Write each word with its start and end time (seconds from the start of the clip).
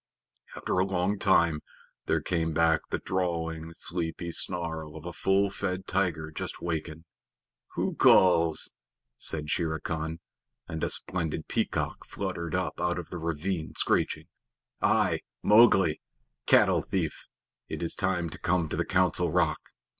After 0.55 0.79
a 0.79 0.83
long 0.83 1.19
time 1.19 1.61
there 2.07 2.21
came 2.21 2.53
back 2.53 2.81
the 2.89 2.97
drawling, 2.97 3.71
sleepy 3.73 4.31
snarl 4.31 4.95
of 4.95 5.05
a 5.05 5.13
full 5.13 5.51
fed 5.51 5.85
tiger 5.85 6.31
just 6.31 6.59
wakened. 6.59 7.03
"Who 7.75 7.93
calls?" 7.93 8.73
said 9.19 9.51
Shere 9.51 9.77
Khan, 9.79 10.19
and 10.67 10.83
a 10.83 10.89
splendid 10.89 11.47
peacock 11.47 12.03
fluttered 12.07 12.55
up 12.55 12.81
out 12.81 12.97
of 12.97 13.11
the 13.11 13.19
ravine 13.19 13.73
screeching. 13.77 14.25
"I, 14.81 15.19
Mowgli. 15.43 16.01
Cattle 16.47 16.81
thief, 16.81 17.27
it 17.69 17.83
is 17.83 17.93
time 17.93 18.31
to 18.31 18.39
come 18.39 18.69
to 18.69 18.75
the 18.75 18.85
Council 18.85 19.31
Rock! 19.31 19.59